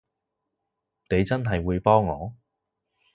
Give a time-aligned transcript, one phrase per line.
[1.11, 2.33] 你真係會幫我？